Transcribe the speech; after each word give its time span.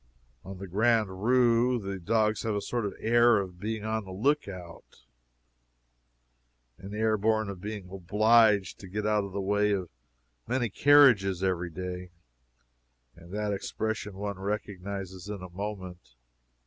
In 0.43 0.57
the 0.57 0.65
Grand 0.65 1.21
Rue 1.21 1.77
the 1.77 1.99
dogs 1.99 2.41
have 2.41 2.55
a 2.55 2.61
sort 2.61 2.87
of 2.87 2.95
air 2.97 3.37
of 3.37 3.59
being 3.59 3.85
on 3.85 4.03
the 4.03 4.11
lookout 4.11 5.05
an 6.79 6.95
air 6.95 7.17
born 7.19 7.49
of 7.51 7.61
being 7.61 7.87
obliged 7.91 8.79
to 8.79 8.87
get 8.87 9.05
out 9.05 9.23
of 9.25 9.31
the 9.31 9.39
way 9.41 9.71
of 9.73 9.91
many 10.47 10.71
carriages 10.71 11.43
every 11.43 11.69
day 11.69 12.09
and 13.15 13.31
that 13.31 13.53
expression 13.53 14.15
one 14.15 14.39
recognizes 14.39 15.29
in 15.29 15.43
a 15.43 15.49
moment. 15.51 16.15